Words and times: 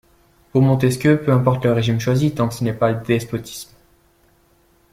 Pour 0.51 0.63
Montesquieu, 0.63 1.21
peu 1.23 1.31
importe 1.31 1.63
le 1.63 1.73
régime 1.73 1.99
choisi, 1.99 2.33
tant 2.33 2.47
que 2.49 2.55
ce 2.55 2.63
n'est 2.63 2.73
pas 2.73 2.91
le 2.91 3.01
despotisme. 3.05 3.69